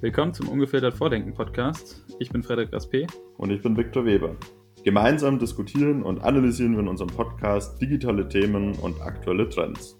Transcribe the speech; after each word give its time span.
Willkommen 0.00 0.32
zum 0.34 0.48
Ungefiltert 0.48 0.94
Vordenken 0.94 1.34
Podcast. 1.34 2.04
Ich 2.18 2.30
bin 2.30 2.42
Frederik 2.42 2.72
Raspe. 2.72 3.06
Und 3.38 3.50
ich 3.50 3.60
bin 3.60 3.76
Viktor 3.76 4.04
Weber. 4.04 4.36
Gemeinsam 4.84 5.38
diskutieren 5.38 6.02
und 6.02 6.22
analysieren 6.22 6.74
wir 6.74 6.80
in 6.80 6.88
unserem 6.88 7.10
Podcast 7.10 7.80
digitale 7.82 8.28
Themen 8.28 8.74
und 8.76 9.00
aktuelle 9.00 9.48
Trends. 9.48 9.98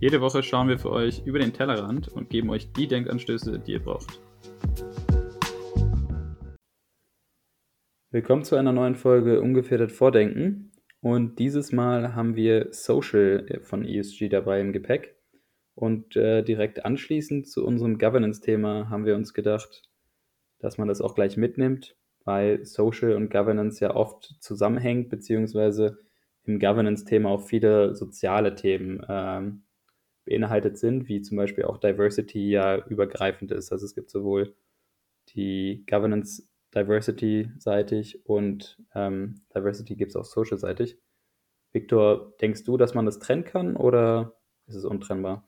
Jede 0.00 0.20
Woche 0.20 0.42
schauen 0.42 0.68
wir 0.68 0.78
für 0.78 0.90
euch 0.90 1.22
über 1.24 1.38
den 1.38 1.52
Tellerrand 1.52 2.08
und 2.08 2.30
geben 2.30 2.50
euch 2.50 2.72
die 2.72 2.88
Denkanstöße, 2.88 3.58
die 3.58 3.72
ihr 3.72 3.82
braucht. 3.82 4.20
Willkommen 8.10 8.44
zu 8.44 8.56
einer 8.56 8.72
neuen 8.72 8.94
Folge 8.94 9.40
Ungefiltert 9.40 9.92
Vordenken. 9.92 10.72
Und 11.00 11.38
dieses 11.38 11.70
Mal 11.70 12.14
haben 12.14 12.34
wir 12.34 12.68
Social 12.72 13.60
von 13.62 13.84
ESG 13.84 14.28
dabei 14.28 14.60
im 14.60 14.72
Gepäck. 14.72 15.15
Und 15.76 16.16
äh, 16.16 16.42
direkt 16.42 16.86
anschließend 16.86 17.46
zu 17.46 17.64
unserem 17.64 17.98
Governance-Thema 17.98 18.88
haben 18.88 19.04
wir 19.04 19.14
uns 19.14 19.34
gedacht, 19.34 19.82
dass 20.58 20.78
man 20.78 20.88
das 20.88 21.02
auch 21.02 21.14
gleich 21.14 21.36
mitnimmt, 21.36 21.96
weil 22.24 22.64
Social 22.64 23.12
und 23.12 23.30
Governance 23.30 23.84
ja 23.84 23.94
oft 23.94 24.36
zusammenhängt, 24.40 25.10
beziehungsweise 25.10 25.98
im 26.44 26.58
Governance-Thema 26.58 27.28
auch 27.28 27.42
viele 27.42 27.94
soziale 27.94 28.54
Themen 28.54 29.04
ähm, 29.06 29.64
beinhaltet 30.24 30.78
sind, 30.78 31.08
wie 31.08 31.20
zum 31.20 31.36
Beispiel 31.36 31.64
auch 31.64 31.76
Diversity 31.76 32.50
ja 32.50 32.82
übergreifend 32.86 33.52
ist. 33.52 33.70
Also 33.70 33.84
es 33.84 33.94
gibt 33.94 34.10
sowohl 34.10 34.56
die 35.34 35.84
Governance 35.88 36.48
Diversity-seitig 36.74 38.24
und 38.24 38.82
ähm, 38.94 39.42
Diversity 39.54 39.94
gibt 39.94 40.12
es 40.12 40.16
auch 40.16 40.24
social-seitig. 40.24 40.98
Victor, 41.72 42.32
denkst 42.40 42.64
du, 42.64 42.78
dass 42.78 42.94
man 42.94 43.04
das 43.04 43.18
trennen 43.18 43.44
kann 43.44 43.76
oder 43.76 44.38
ist 44.66 44.76
es 44.76 44.86
untrennbar? 44.86 45.46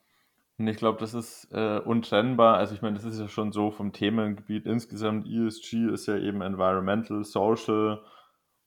Und 0.59 0.67
ich 0.67 0.77
glaube, 0.77 0.99
das 0.99 1.15
ist 1.15 1.49
äh, 1.53 1.79
untrennbar. 1.79 2.57
Also 2.57 2.75
ich 2.75 2.83
meine, 2.83 2.97
das 2.97 3.05
ist 3.05 3.21
ja 3.21 3.29
schon 3.29 3.53
so 3.53 3.71
vom 3.71 3.93
Themengebiet 3.93 4.67
insgesamt. 4.67 5.27
ESG 5.29 5.89
ist 5.93 6.07
ja 6.07 6.19
eben 6.19 6.43
Environmental, 6.43 7.23
Social 7.23 8.03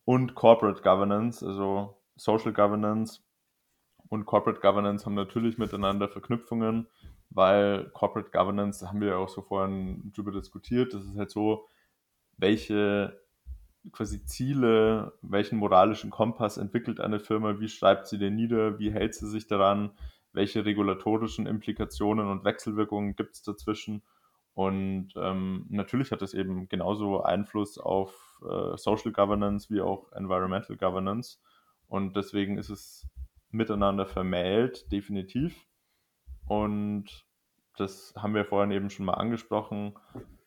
und 0.05 0.33
Corporate 0.33 0.81
Governance. 0.81 1.45
Also 1.45 1.97
Social 2.16 2.53
Governance 2.53 3.19
und 4.07 4.25
Corporate 4.25 4.61
Governance 4.61 5.05
haben 5.05 5.16
natürlich 5.16 5.57
miteinander 5.57 6.07
Verknüpfungen, 6.07 6.88
weil 7.29 7.89
Corporate 7.89 8.31
Governance, 8.31 8.79
da 8.79 8.89
haben 8.89 9.01
wir 9.01 9.09
ja 9.09 9.16
auch 9.17 9.29
so 9.29 9.41
vorhin 9.41 10.11
drüber 10.13 10.31
diskutiert, 10.31 10.94
das 10.94 11.03
ist 11.05 11.17
halt 11.17 11.31
so, 11.31 11.67
welche 12.38 13.19
quasi 13.91 14.23
Ziele, 14.25 15.13
welchen 15.21 15.57
moralischen 15.57 16.09
Kompass 16.09 16.57
entwickelt 16.57 16.99
eine 16.99 17.19
Firma, 17.19 17.59
wie 17.59 17.67
schreibt 17.67 18.07
sie 18.07 18.17
den 18.17 18.35
nieder, 18.35 18.79
wie 18.79 18.91
hält 18.91 19.16
sie 19.16 19.27
sich 19.27 19.47
daran, 19.47 19.91
welche 20.33 20.65
regulatorischen 20.65 21.45
Implikationen 21.45 22.27
und 22.27 22.43
Wechselwirkungen 22.43 23.15
gibt 23.15 23.35
es 23.35 23.43
dazwischen. 23.43 24.03
Und 24.53 25.13
ähm, 25.15 25.65
natürlich 25.69 26.11
hat 26.11 26.21
es 26.21 26.33
eben 26.33 26.67
genauso 26.67 27.23
Einfluss 27.23 27.77
auf 27.77 28.41
äh, 28.43 28.77
Social 28.77 29.11
Governance 29.11 29.73
wie 29.73 29.81
auch 29.81 30.11
Environmental 30.11 30.77
Governance. 30.77 31.39
Und 31.88 32.15
deswegen 32.15 32.57
ist 32.57 32.69
es 32.69 33.07
miteinander 33.49 34.05
vermählt, 34.05 34.91
definitiv. 34.91 35.67
Und 36.47 37.25
das 37.77 38.13
haben 38.17 38.35
wir 38.35 38.45
vorhin 38.45 38.71
eben 38.71 38.89
schon 38.89 39.05
mal 39.05 39.13
angesprochen. 39.13 39.95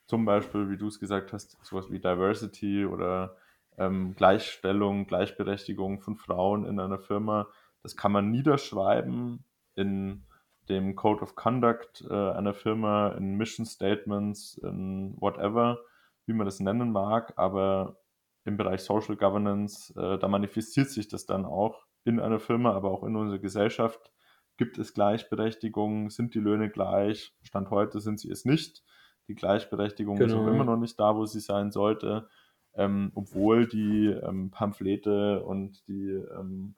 Zum 0.07 0.25
Beispiel, 0.25 0.71
wie 0.71 0.77
du 0.77 0.89
es 0.89 1.01
gesagt 1.01 1.33
hast, 1.33 1.57
sowas 1.65 1.91
wie 1.91 1.99
Diversity 1.99 2.85
oder 2.85 3.37
ähm, 3.79 4.15
Gleichstellung, 4.15 5.07
Gleichberechtigung 5.07 6.01
von 6.01 6.17
Frauen 6.17 6.67
in 6.67 6.79
einer 6.79 6.99
Firma. 6.99 7.49
Das 7.83 7.97
kann 7.97 8.13
man 8.13 8.31
niederschreiben 8.31 9.45
in 9.77 10.25
dem 10.69 10.97
Code 10.97 11.23
of 11.23 11.35
Conduct 11.35 12.05
äh, 12.09 12.15
einer 12.15 12.55
Firma, 12.55 13.09
in 13.11 13.37
Mission 13.37 13.67
Statements, 13.67 14.59
in 14.59 15.15
whatever, 15.21 15.79
wie 16.27 16.33
man 16.33 16.47
das 16.47 16.61
nennen 16.61 16.91
mag, 16.91 17.35
aber 17.37 17.97
im 18.45 18.57
Bereich 18.57 18.83
Social 18.83 19.17
Governance, 19.17 19.93
äh, 19.97 20.19
da 20.19 20.29
manifestiert 20.29 20.91
sich 20.91 21.09
das 21.09 21.27
dann 21.27 21.45
auch 21.45 21.87
in 22.05 22.21
einer 22.21 22.41
Firma, 22.41 22.73
aber 22.73 22.91
auch 22.91 23.05
in 23.05 23.17
unserer 23.17 23.39
Gesellschaft. 23.39 24.13
Gibt 24.57 24.79
es 24.79 24.95
Gleichberechtigung? 24.95 26.11
Sind 26.11 26.35
die 26.35 26.41
Löhne 26.41 26.71
gleich? 26.71 27.35
Stand 27.43 27.71
heute 27.71 28.01
sind 28.01 28.21
sie 28.21 28.31
es 28.31 28.45
nicht. 28.45 28.85
Die 29.29 29.35
Gleichberechtigung 29.35 30.17
genau. 30.17 30.27
ist 30.27 30.35
auch 30.39 30.47
immer 30.47 30.65
noch 30.65 30.77
nicht 30.77 31.01
da, 31.01 31.17
wo 31.17 31.25
sie 31.25 31.41
sein 31.41 31.71
sollte, 31.71 32.29
ähm, 32.75 33.11
obwohl 33.15 33.67
die 33.67 34.07
ähm, 34.09 34.51
Pamphlete 34.51 35.43
und 35.43 35.89
die 35.89 36.11
ähm, 36.11 36.75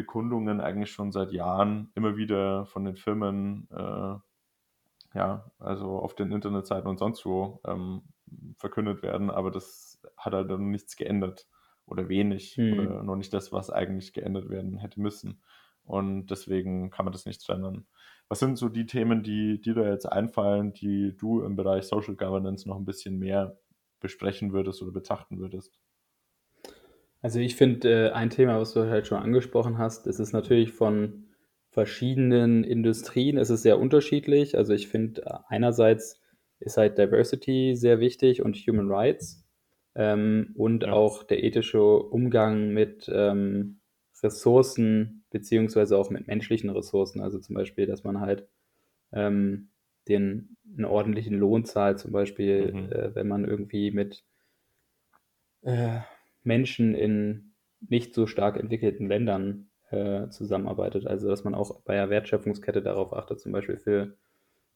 Bekundungen 0.00 0.62
eigentlich 0.62 0.92
schon 0.92 1.12
seit 1.12 1.30
Jahren 1.30 1.90
immer 1.94 2.16
wieder 2.16 2.64
von 2.64 2.86
den 2.86 2.96
Firmen, 2.96 3.68
äh, 3.70 4.16
ja, 5.14 5.50
also 5.58 5.98
auf 5.98 6.14
den 6.14 6.32
Internetseiten 6.32 6.88
und 6.88 6.98
sonst 6.98 7.26
wo 7.26 7.60
ähm, 7.66 8.02
verkündet 8.56 9.02
werden, 9.02 9.30
aber 9.30 9.50
das 9.50 10.00
hat 10.16 10.32
halt 10.32 10.50
dann 10.50 10.70
nichts 10.70 10.96
geändert 10.96 11.48
oder 11.84 12.08
wenig 12.08 12.54
hm. 12.54 12.72
oder 12.72 13.02
noch 13.02 13.16
nicht 13.16 13.34
das, 13.34 13.52
was 13.52 13.68
eigentlich 13.70 14.14
geändert 14.14 14.48
werden 14.48 14.78
hätte 14.78 15.00
müssen. 15.00 15.42
Und 15.84 16.28
deswegen 16.30 16.90
kann 16.90 17.04
man 17.04 17.12
das 17.12 17.26
nicht 17.26 17.44
trennen. 17.44 17.86
Was 18.28 18.38
sind 18.38 18.56
so 18.56 18.70
die 18.70 18.86
Themen, 18.86 19.22
die 19.22 19.60
dir 19.60 19.74
da 19.74 19.86
jetzt 19.90 20.06
einfallen, 20.06 20.72
die 20.72 21.14
du 21.18 21.42
im 21.42 21.56
Bereich 21.56 21.84
Social 21.84 22.14
Governance 22.14 22.66
noch 22.66 22.76
ein 22.76 22.86
bisschen 22.86 23.18
mehr 23.18 23.58
besprechen 23.98 24.52
würdest 24.52 24.80
oder 24.80 24.92
betrachten 24.92 25.38
würdest? 25.38 25.78
Also 27.22 27.38
ich 27.38 27.56
finde, 27.56 28.08
äh, 28.08 28.10
ein 28.12 28.30
Thema, 28.30 28.58
was 28.58 28.72
du 28.72 28.88
halt 28.88 29.06
schon 29.06 29.22
angesprochen 29.22 29.78
hast, 29.78 30.06
es 30.06 30.18
ist 30.20 30.32
natürlich 30.32 30.72
von 30.72 31.26
verschiedenen 31.68 32.64
Industrien, 32.64 33.38
es 33.38 33.50
ist 33.50 33.62
sehr 33.62 33.78
unterschiedlich. 33.78 34.56
Also 34.56 34.72
ich 34.72 34.88
finde, 34.88 35.22
äh, 35.22 35.38
einerseits 35.48 36.20
ist 36.58 36.76
halt 36.76 36.98
Diversity 36.98 37.74
sehr 37.76 38.00
wichtig 38.00 38.42
und 38.42 38.56
Human 38.56 38.90
Rights 38.90 39.46
ähm, 39.94 40.52
und 40.56 40.84
ja. 40.84 40.92
auch 40.92 41.22
der 41.22 41.42
ethische 41.44 41.82
Umgang 41.82 42.72
mit 42.72 43.10
ähm, 43.12 43.80
Ressourcen 44.22 45.24
beziehungsweise 45.30 45.96
auch 45.96 46.10
mit 46.10 46.26
menschlichen 46.26 46.70
Ressourcen. 46.70 47.20
Also 47.20 47.38
zum 47.38 47.54
Beispiel, 47.54 47.86
dass 47.86 48.04
man 48.04 48.20
halt 48.20 48.46
ähm, 49.12 49.70
den 50.08 50.56
einen 50.76 50.84
ordentlichen 50.84 51.38
Lohn 51.38 51.64
zahlt, 51.64 51.98
zum 51.98 52.12
Beispiel, 52.12 52.72
mhm. 52.72 52.92
äh, 52.92 53.14
wenn 53.14 53.28
man 53.28 53.44
irgendwie 53.44 53.90
mit 53.90 54.24
äh, 55.62 56.00
Menschen 56.42 56.94
in 56.94 57.54
nicht 57.80 58.14
so 58.14 58.26
stark 58.26 58.58
entwickelten 58.58 59.06
Ländern 59.06 59.70
äh, 59.90 60.28
zusammenarbeitet. 60.28 61.06
Also 61.06 61.28
dass 61.28 61.44
man 61.44 61.54
auch 61.54 61.80
bei 61.82 61.94
der 61.94 62.10
Wertschöpfungskette 62.10 62.82
darauf 62.82 63.12
achtet, 63.12 63.40
zum 63.40 63.52
Beispiel 63.52 63.76
für, 63.76 64.16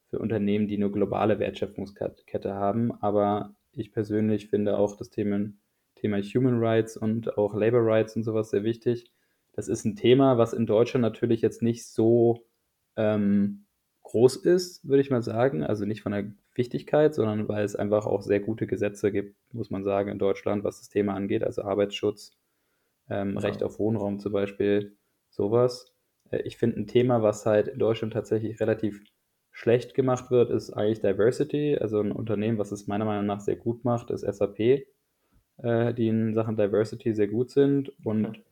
für 0.09 0.19
Unternehmen, 0.19 0.69
die 0.69 0.77
eine 0.77 0.91
globale 0.91 1.39
Wertschöpfungskette 1.39 2.55
haben. 2.55 2.93
Aber 3.03 3.55
ich 3.73 3.93
persönlich 3.93 4.49
finde 4.49 4.79
auch 4.79 4.97
das 4.97 5.11
Thema, 5.11 5.51
Thema 5.97 6.21
Human 6.21 6.59
Rights 6.59 6.97
und 6.97 7.37
auch 7.39 7.55
Labor 7.55 7.85
Rights 7.85 8.17
und 8.17 8.25
sowas 8.25 8.51
sehr 8.51 8.65
wichtig. 8.65 9.11
Das 9.53 9.69
ist 9.69 9.85
ein 9.85 9.97
Thema, 9.97 10.39
was 10.39 10.53
in 10.53 10.67
Deutschland 10.67 11.03
natürlich 11.03 11.41
jetzt 11.41 11.63
nicht 11.63 11.87
so 11.87 12.47
ähm, 12.97 13.64
groß 14.05 14.37
ist, 14.37 14.87
würde 14.89 15.01
ich 15.01 15.11
mal 15.11 15.23
sagen. 15.23 15.65
Also 15.65 15.85
nicht 15.85 16.03
von 16.03 16.13
der 16.13 16.33
Wichtigkeit, 16.55 17.15
sondern 17.15 17.49
weil 17.49 17.65
es 17.65 17.75
einfach 17.75 18.07
auch 18.07 18.23
sehr 18.23 18.41
gute 18.41 18.67
Gesetze 18.67 19.11
gibt, 19.11 19.37
muss 19.53 19.71
man 19.71 19.83
sagen, 19.83 20.11
in 20.11 20.19
Deutschland, 20.19 20.63
was 20.63 20.79
das 20.79 20.89
Thema 20.89 21.15
angeht, 21.15 21.43
also 21.43 21.63
Arbeitsschutz, 21.63 22.33
ähm, 23.11 23.35
ja. 23.35 23.41
Recht 23.41 23.63
auf 23.63 23.79
Wohnraum 23.79 24.21
zum 24.21 24.33
Beispiel, 24.33 24.97
sowas. 25.31 25.93
Äh, 26.31 26.43
ich 26.43 26.57
finde 26.57 26.81
ein 26.81 26.87
Thema, 26.87 27.23
was 27.23 27.45
halt 27.45 27.69
in 27.69 27.79
Deutschland 27.79 28.13
tatsächlich 28.13 28.61
relativ 28.61 29.03
schlecht 29.51 29.95
gemacht 29.95 30.31
wird, 30.31 30.51
ist 30.51 30.71
eigentlich 30.71 31.01
Diversity. 31.01 31.77
Also 31.81 32.01
ein 32.01 32.13
Unternehmen, 32.13 32.59
was 32.59 32.73
es 32.73 32.87
meiner 32.87 33.05
Meinung 33.05 33.27
nach 33.27 33.41
sehr 33.41 33.57
gut 33.57 33.85
macht, 33.85 34.11
ist 34.11 34.23
SAP, 34.23 34.61
äh, 35.59 35.95
die 35.95 36.09
in 36.09 36.35
Sachen 36.35 36.57
Diversity 36.57 37.15
sehr 37.15 37.29
gut 37.29 37.51
sind. 37.51 37.93
Und 38.05 38.43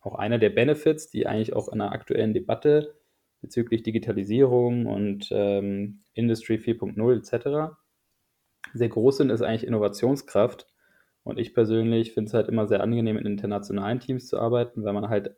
auch 0.00 0.16
einer 0.16 0.38
der 0.38 0.50
Benefits, 0.50 1.10
die 1.10 1.26
eigentlich 1.26 1.54
auch 1.54 1.68
in 1.72 1.78
der 1.78 1.92
aktuellen 1.92 2.34
Debatte 2.34 2.97
bezüglich 3.40 3.82
Digitalisierung 3.82 4.86
und 4.86 5.28
ähm, 5.30 6.02
Industry 6.14 6.56
4.0 6.56 7.16
etc. 7.16 7.76
sehr 8.74 8.88
groß 8.88 9.18
sind, 9.18 9.30
ist 9.30 9.42
eigentlich 9.42 9.66
Innovationskraft. 9.66 10.66
Und 11.22 11.38
ich 11.38 11.54
persönlich 11.54 12.12
finde 12.12 12.28
es 12.28 12.34
halt 12.34 12.48
immer 12.48 12.66
sehr 12.66 12.82
angenehm, 12.82 13.18
in 13.18 13.26
internationalen 13.26 14.00
Teams 14.00 14.28
zu 14.28 14.38
arbeiten, 14.38 14.84
weil 14.84 14.94
man 14.94 15.08
halt 15.08 15.36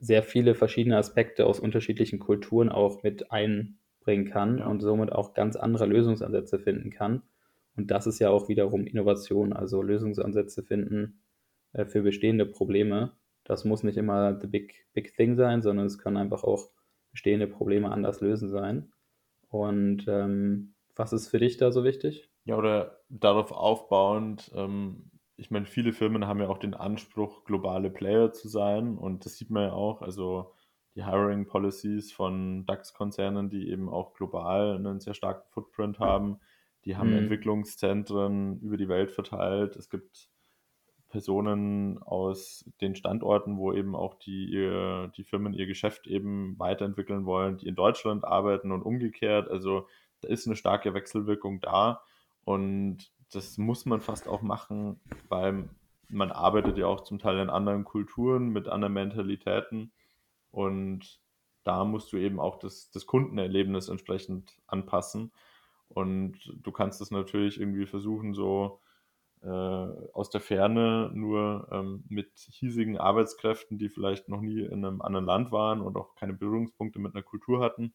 sehr 0.00 0.22
viele 0.22 0.54
verschiedene 0.54 0.96
Aspekte 0.96 1.46
aus 1.46 1.60
unterschiedlichen 1.60 2.18
Kulturen 2.18 2.68
auch 2.68 3.02
mit 3.02 3.30
einbringen 3.30 4.26
kann 4.30 4.58
ja. 4.58 4.66
und 4.66 4.80
somit 4.80 5.12
auch 5.12 5.34
ganz 5.34 5.56
andere 5.56 5.86
Lösungsansätze 5.86 6.58
finden 6.58 6.90
kann. 6.90 7.22
Und 7.76 7.90
das 7.90 8.06
ist 8.06 8.18
ja 8.18 8.30
auch 8.30 8.48
wiederum 8.48 8.86
Innovation, 8.86 9.52
also 9.52 9.82
Lösungsansätze 9.82 10.62
finden 10.62 11.20
äh, 11.72 11.84
für 11.84 12.02
bestehende 12.02 12.46
Probleme. 12.46 13.12
Das 13.44 13.64
muss 13.64 13.82
nicht 13.82 13.96
immer 13.96 14.38
the 14.40 14.46
big, 14.46 14.86
big 14.94 15.14
thing 15.14 15.36
sein, 15.36 15.62
sondern 15.62 15.86
es 15.86 15.98
kann 15.98 16.16
einfach 16.16 16.44
auch 16.44 16.70
bestehende 17.18 17.48
Probleme 17.48 17.90
anders 17.90 18.20
lösen 18.20 18.48
sein. 18.48 18.92
Und 19.48 20.06
ähm, 20.06 20.74
was 20.94 21.12
ist 21.12 21.28
für 21.28 21.40
dich 21.40 21.56
da 21.56 21.72
so 21.72 21.82
wichtig? 21.82 22.30
Ja, 22.44 22.56
oder 22.56 23.00
darauf 23.08 23.50
aufbauend, 23.50 24.52
ähm, 24.54 25.10
ich 25.36 25.50
meine, 25.50 25.66
viele 25.66 25.92
Firmen 25.92 26.28
haben 26.28 26.40
ja 26.40 26.48
auch 26.48 26.58
den 26.58 26.74
Anspruch, 26.74 27.44
globale 27.44 27.90
Player 27.90 28.32
zu 28.32 28.48
sein 28.48 28.96
und 28.96 29.24
das 29.24 29.36
sieht 29.36 29.50
man 29.50 29.64
ja 29.64 29.72
auch. 29.72 30.00
Also 30.00 30.54
die 30.94 31.04
Hiring 31.04 31.46
Policies 31.46 32.12
von 32.12 32.64
DAX-Konzernen, 32.66 33.50
die 33.50 33.68
eben 33.68 33.88
auch 33.88 34.14
global 34.14 34.76
einen 34.76 35.00
sehr 35.00 35.14
starken 35.14 35.48
Footprint 35.50 35.98
haben. 35.98 36.38
Die 36.84 36.96
haben 36.96 37.10
mhm. 37.10 37.18
Entwicklungszentren 37.18 38.60
über 38.60 38.76
die 38.76 38.88
Welt 38.88 39.10
verteilt. 39.10 39.74
Es 39.74 39.90
gibt 39.90 40.30
Personen 41.08 42.02
aus 42.02 42.64
den 42.80 42.94
Standorten, 42.94 43.56
wo 43.56 43.72
eben 43.72 43.96
auch 43.96 44.14
die, 44.14 44.50
die 45.16 45.24
Firmen 45.24 45.54
ihr 45.54 45.66
Geschäft 45.66 46.06
eben 46.06 46.58
weiterentwickeln 46.58 47.24
wollen, 47.24 47.56
die 47.56 47.66
in 47.66 47.74
Deutschland 47.74 48.24
arbeiten 48.24 48.72
und 48.72 48.82
umgekehrt. 48.82 49.50
Also 49.50 49.86
da 50.20 50.28
ist 50.28 50.46
eine 50.46 50.56
starke 50.56 50.94
Wechselwirkung 50.94 51.60
da 51.60 52.02
und 52.44 53.10
das 53.32 53.58
muss 53.58 53.86
man 53.86 54.00
fast 54.00 54.28
auch 54.28 54.42
machen, 54.42 55.00
weil 55.28 55.68
man 56.08 56.30
arbeitet 56.30 56.78
ja 56.78 56.86
auch 56.86 57.02
zum 57.02 57.18
Teil 57.18 57.38
in 57.38 57.50
anderen 57.50 57.84
Kulturen 57.84 58.48
mit 58.48 58.68
anderen 58.68 58.94
Mentalitäten 58.94 59.92
und 60.50 61.20
da 61.64 61.84
musst 61.84 62.12
du 62.12 62.16
eben 62.16 62.40
auch 62.40 62.58
das, 62.58 62.90
das 62.90 63.04
Kundenerlebnis 63.04 63.90
entsprechend 63.90 64.58
anpassen. 64.66 65.32
Und 65.88 66.38
du 66.62 66.72
kannst 66.72 67.00
es 67.02 67.10
natürlich 67.10 67.60
irgendwie 67.60 67.86
versuchen, 67.86 68.32
so 68.32 68.80
äh, 69.42 69.46
aus 69.46 70.30
der 70.30 70.40
Ferne 70.40 71.10
nur 71.14 71.68
ähm, 71.70 72.04
mit 72.08 72.30
hiesigen 72.36 72.98
Arbeitskräften, 72.98 73.78
die 73.78 73.88
vielleicht 73.88 74.28
noch 74.28 74.40
nie 74.40 74.62
in 74.62 74.84
einem 74.84 75.00
anderen 75.02 75.26
Land 75.26 75.52
waren 75.52 75.80
und 75.80 75.96
auch 75.96 76.14
keine 76.14 76.34
Berührungspunkte 76.34 76.98
mit 76.98 77.14
einer 77.14 77.22
Kultur 77.22 77.60
hatten. 77.60 77.94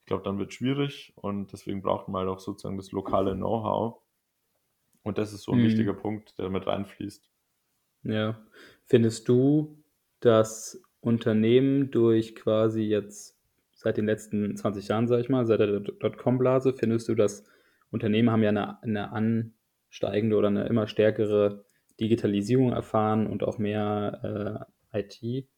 Ich 0.00 0.06
glaube, 0.06 0.24
dann 0.24 0.38
wird 0.38 0.50
es 0.50 0.54
schwierig 0.54 1.12
und 1.16 1.52
deswegen 1.52 1.82
braucht 1.82 2.08
man 2.08 2.20
halt 2.20 2.30
auch 2.30 2.40
sozusagen 2.40 2.76
das 2.76 2.90
lokale 2.92 3.34
Know-how. 3.34 4.00
Und 5.02 5.18
das 5.18 5.32
ist 5.32 5.42
so 5.42 5.52
ein 5.52 5.58
mhm. 5.58 5.64
wichtiger 5.64 5.94
Punkt, 5.94 6.36
der 6.38 6.46
damit 6.46 6.66
reinfließt. 6.66 7.30
Ja. 8.02 8.38
Findest 8.86 9.28
du, 9.28 9.82
dass 10.20 10.82
Unternehmen 11.00 11.90
durch 11.90 12.34
quasi 12.34 12.82
jetzt 12.82 13.38
seit 13.72 13.96
den 13.96 14.06
letzten 14.06 14.56
20 14.56 14.88
Jahren, 14.88 15.06
sag 15.06 15.20
ich 15.20 15.28
mal, 15.28 15.46
seit 15.46 15.60
der 15.60 15.80
Dotcom-Blase, 15.80 16.74
findest 16.74 17.08
du, 17.08 17.14
dass 17.14 17.44
Unternehmen 17.90 18.30
haben 18.30 18.42
ja 18.42 18.50
eine, 18.50 18.82
eine 18.82 19.52
ansteigende 19.90 20.36
oder 20.36 20.48
eine 20.48 20.66
immer 20.66 20.86
stärkere 20.86 21.64
Digitalisierung 21.98 22.72
erfahren 22.72 23.26
und 23.26 23.42
auch 23.42 23.58
mehr 23.58 24.66
äh, 24.92 25.00
IT 25.00 25.48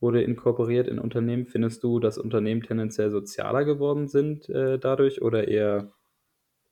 wurde 0.00 0.22
inkorporiert 0.22 0.86
in 0.86 0.98
Unternehmen. 1.00 1.46
Findest 1.46 1.82
du, 1.82 1.98
dass 1.98 2.18
Unternehmen 2.18 2.62
tendenziell 2.62 3.10
sozialer 3.10 3.64
geworden 3.64 4.06
sind 4.06 4.48
äh, 4.48 4.78
dadurch 4.78 5.22
oder 5.22 5.48
eher 5.48 5.92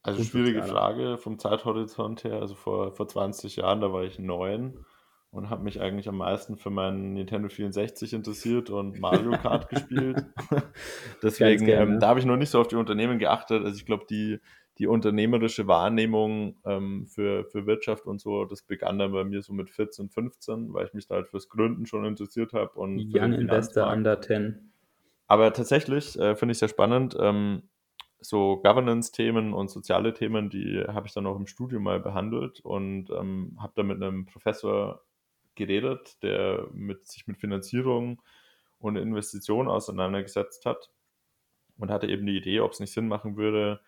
also 0.03 0.23
schwierige 0.23 0.63
Frage 0.63 1.19
vom 1.19 1.41
Zeithorizont 1.41 2.23
her. 2.23 2.41
Also 2.41 2.55
vor, 2.55 2.93
vor 2.95 3.09
20 3.09 3.57
Jahren, 3.57 3.81
da 3.81 3.93
war 3.93 4.05
ich 4.05 4.21
neun 4.21 4.85
und 5.31 5.51
habe 5.51 5.65
mich 5.65 5.81
eigentlich 5.81 6.09
am 6.09 6.19
meisten 6.19 6.57
für 6.57 6.71
meinen 6.71 7.15
Nintendo 7.15 7.49
64 7.49 8.13
interessiert 8.13 8.71
und 8.71 9.01
Mario 9.01 9.33
Kart 9.33 9.69
gespielt. 9.69 10.25
Deswegen, 11.23 11.69
ähm, 11.69 11.99
da 11.99 12.09
habe 12.09 12.21
ich 12.21 12.27
noch 12.27 12.37
nicht 12.37 12.51
so 12.51 12.61
auf 12.61 12.69
die 12.69 12.77
Unternehmen 12.77 13.19
geachtet. 13.19 13.65
Also 13.65 13.77
ich 13.77 13.87
glaube, 13.87 14.05
die, 14.09 14.39
die 14.78 14.87
unternehmerische 14.87 15.67
Wahrnehmung 15.67 16.56
ähm, 16.64 17.06
für, 17.06 17.44
für 17.46 17.67
Wirtschaft 17.67 18.06
und 18.06 18.20
so, 18.20 18.44
das 18.44 18.62
begann 18.62 18.99
dann 18.99 19.12
bei 19.12 19.25
mir 19.25 19.43
so 19.43 19.52
mit 19.52 19.70
14, 19.70 20.11
15, 20.11 20.73
weil 20.75 20.87
ich 20.87 20.94
mich 20.94 21.06
da 21.06 21.17
halt 21.17 21.28
fürs 21.28 21.49
Gründen 21.49 21.87
schon 21.87 22.05
interessiert 22.05 22.52
habe. 22.52 22.78
und 22.78 22.99
Young 23.14 23.32
Investor 23.32 23.90
Under 23.90 24.20
10. 24.20 24.73
Aber 25.28 25.52
tatsächlich 25.52 26.19
äh, 26.19 26.37
finde 26.37 26.52
ich 26.52 26.58
sehr 26.58 26.69
spannend. 26.69 27.17
Ähm, 27.19 27.62
so 28.20 28.56
Governance-Themen 28.56 29.52
und 29.52 29.70
soziale 29.70 30.12
Themen, 30.12 30.50
die 30.50 30.84
habe 30.87 31.06
ich 31.06 31.14
dann 31.14 31.26
auch 31.26 31.37
im 31.37 31.46
Studium 31.46 31.82
mal 31.82 32.00
behandelt 32.00 32.61
und 32.61 33.11
ähm, 33.11 33.56
habe 33.58 33.72
da 33.76 33.82
mit 33.82 34.02
einem 34.02 34.26
Professor 34.26 35.02
geredet, 35.55 36.22
der 36.22 36.67
mit, 36.72 37.06
sich 37.06 37.26
mit 37.26 37.38
Finanzierung 37.38 38.22
und 38.79 38.96
Investitionen 38.96 39.69
auseinandergesetzt 39.69 40.67
hat 40.67 40.90
und 41.79 41.90
hatte 41.90 42.06
eben 42.06 42.26
die 42.26 42.37
Idee, 42.37 42.61
ob 42.61 42.72
es 42.72 42.81
nicht 42.81 42.93
Sinn 42.93 43.08
machen 43.08 43.37
würde, 43.37 43.81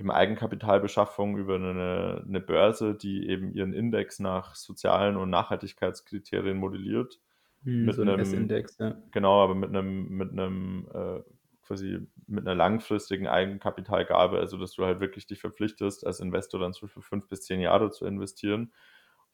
eben 0.00 0.10
Eigenkapitalbeschaffung 0.10 1.36
über 1.36 1.56
eine, 1.56 2.24
eine 2.26 2.40
Börse, 2.40 2.94
die 2.94 3.28
eben 3.28 3.52
ihren 3.52 3.72
Index 3.72 4.18
nach 4.18 4.54
sozialen 4.54 5.16
und 5.16 5.30
Nachhaltigkeitskriterien 5.30 6.56
modelliert. 6.56 7.20
Hm, 7.62 7.84
mit 7.86 7.94
so 7.94 8.02
einem 8.02 8.20
S-Index, 8.20 8.78
ja. 8.78 8.96
Genau, 9.10 9.42
aber 9.42 9.54
mit 9.54 9.70
einem, 9.70 10.08
mit 10.08 10.32
einem 10.32 10.88
äh, 10.92 11.20
quasi 11.66 11.98
mit 12.26 12.46
einer 12.46 12.54
langfristigen 12.54 13.26
Eigenkapitalgabe, 13.26 14.38
also 14.38 14.56
dass 14.56 14.72
du 14.72 14.84
halt 14.84 15.00
wirklich 15.00 15.26
dich 15.26 15.40
verpflichtest, 15.40 16.06
als 16.06 16.20
Investor 16.20 16.60
dann 16.60 16.74
für 16.74 16.88
fünf 16.88 17.28
bis 17.28 17.42
zehn 17.42 17.60
Jahre 17.60 17.90
zu 17.90 18.06
investieren. 18.06 18.72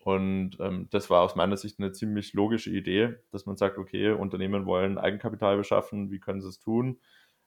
Und 0.05 0.57
ähm, 0.59 0.89
das 0.91 1.11
war 1.11 1.21
aus 1.21 1.37
meiner 1.37 1.57
Sicht 1.57 1.79
eine 1.79 1.93
ziemlich 1.93 2.33
logische 2.33 2.71
Idee, 2.71 3.17
dass 3.31 3.47
man 3.47 3.57
sagt, 3.57 3.79
okay, 3.79 4.11
Unternehmen 4.11 4.67
wollen 4.67 4.99
Eigenkapital 4.99 5.57
beschaffen, 5.57 6.11
wie 6.11 6.19
können 6.19 6.41
sie 6.41 6.49
es 6.49 6.59
tun? 6.59 6.99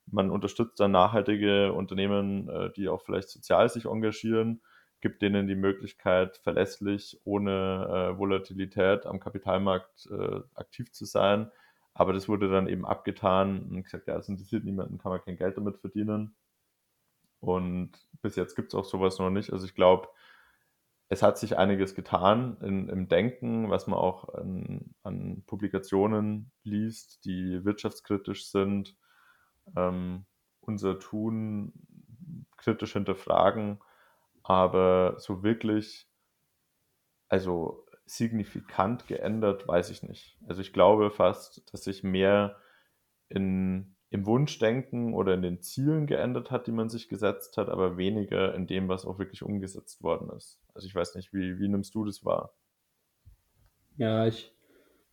Man 0.07 0.29
unterstützt 0.29 0.79
dann 0.79 0.91
nachhaltige 0.91 1.73
Unternehmen, 1.73 2.49
äh, 2.49 2.71
die 2.71 2.89
auch 2.89 3.01
vielleicht 3.01 3.29
sozial 3.29 3.69
sich 3.69 3.85
engagieren, 3.85 4.61
gibt 5.01 5.21
denen 5.21 5.47
die 5.47 5.55
Möglichkeit, 5.55 6.37
verlässlich, 6.37 7.19
ohne 7.25 7.51
äh, 8.15 8.17
Volatilität 8.17 9.05
am 9.05 9.19
Kapitalmarkt 9.19 10.07
äh, 10.11 10.39
aktiv 10.55 10.91
zu 10.91 11.05
sein. 11.05 11.51
Aber 11.93 12.11
das 12.13 12.27
wurde 12.27 12.49
dann 12.49 12.67
eben 12.67 12.85
abgetan 12.85 13.63
und 13.69 13.83
gesagt, 13.83 14.07
ja, 14.07 14.17
es 14.17 14.29
interessiert 14.29 14.65
niemanden, 14.65 14.97
kann 14.97 15.11
man 15.11 15.21
kein 15.21 15.37
Geld 15.37 15.57
damit 15.57 15.77
verdienen. 15.77 16.35
Und 17.39 17.91
bis 18.21 18.35
jetzt 18.35 18.55
gibt 18.55 18.69
es 18.69 18.75
auch 18.75 18.85
sowas 18.85 19.19
noch 19.19 19.29
nicht. 19.29 19.53
Also 19.53 19.65
ich 19.65 19.75
glaube, 19.75 20.09
es 21.09 21.21
hat 21.21 21.37
sich 21.37 21.57
einiges 21.57 21.93
getan 21.95 22.57
in, 22.61 22.89
im 22.89 23.07
Denken, 23.07 23.69
was 23.69 23.87
man 23.87 23.99
auch 23.99 24.33
an, 24.33 24.95
an 25.03 25.43
Publikationen 25.45 26.51
liest, 26.63 27.23
die 27.25 27.63
wirtschaftskritisch 27.63 28.47
sind, 28.49 28.95
ähm, 29.75 30.25
unser 30.61 30.99
Tun 30.99 31.73
kritisch 32.57 32.93
hinterfragen, 32.93 33.79
aber 34.43 35.15
so 35.19 35.43
wirklich, 35.43 36.07
also 37.27 37.85
signifikant 38.05 39.07
geändert, 39.07 39.67
weiß 39.67 39.89
ich 39.89 40.03
nicht. 40.03 40.37
Also 40.47 40.61
ich 40.61 40.73
glaube 40.73 41.09
fast, 41.09 41.71
dass 41.73 41.83
sich 41.83 42.03
mehr 42.03 42.57
in 43.29 43.95
im 44.15 44.25
Wunschdenken 44.25 45.13
oder 45.13 45.33
in 45.33 45.41
den 45.41 45.61
Zielen 45.61 46.07
geändert 46.07 46.49
hat, 46.49 46.67
die 46.67 46.71
man 46.71 46.89
sich 46.89 47.09
gesetzt 47.09 47.57
hat, 47.57 47.69
aber 47.69 47.97
weniger 47.97 48.55
in 48.55 48.65
dem, 48.65 48.87
was 48.87 49.05
auch 49.05 49.19
wirklich 49.19 49.43
umgesetzt 49.43 50.03
worden 50.03 50.29
ist. 50.35 50.61
Also 50.73 50.87
ich 50.87 50.95
weiß 50.95 51.15
nicht, 51.15 51.33
wie, 51.33 51.59
wie 51.59 51.67
nimmst 51.67 51.93
du 51.95 52.05
das 52.05 52.23
wahr? 52.23 52.55
Ja, 53.97 54.25
ich 54.25 54.53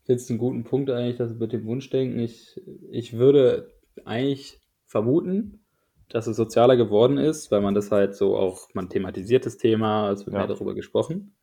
es 0.07 0.31
einen 0.31 0.39
guten 0.39 0.65
Punkt 0.65 0.91
eigentlich, 0.91 1.17
dass 1.17 1.35
mit 1.35 1.53
dem 1.53 1.65
Wunschdenken, 1.65 2.19
ich, 2.21 2.61
ich 2.91 3.15
würde 3.15 3.73
eigentlich 4.05 4.61
vermuten, 4.87 5.65
dass 6.09 6.27
es 6.27 6.37
sozialer 6.37 6.77
geworden 6.77 7.17
ist, 7.19 7.51
weil 7.51 7.63
man 7.63 7.75
das 7.75 7.91
halt 7.91 8.15
so 8.15 8.37
auch, 8.37 8.69
man 8.75 8.91
thematisiert 8.91 9.47
das 9.47 9.57
Thema, 9.57 10.11
es 10.11 10.27
wird 10.27 10.35
ja. 10.35 10.41
mehr 10.41 10.49
darüber 10.49 10.75
gesprochen. 10.75 11.35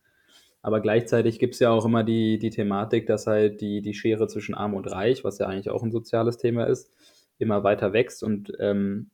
Aber 0.62 0.82
gleichzeitig 0.82 1.40
gibt 1.40 1.54
es 1.54 1.60
ja 1.60 1.72
auch 1.72 1.86
immer 1.86 2.04
die, 2.04 2.38
die 2.38 2.50
Thematik, 2.50 3.08
dass 3.08 3.28
halt 3.28 3.62
die, 3.62 3.82
die 3.82 3.94
Schere 3.94 4.28
zwischen 4.28 4.56
Arm 4.56 4.74
und 4.74 4.86
Reich, 4.92 5.24
was 5.24 5.40
ja 5.40 5.48
eigentlich 5.48 5.70
auch 5.70 5.84
ein 5.84 5.92
soziales 5.92 6.38
Thema 6.38 6.66
ist, 6.66 6.92
immer 7.38 7.64
weiter 7.64 7.94
wächst. 7.94 8.24
Und 8.24 8.52
ähm, 8.60 9.10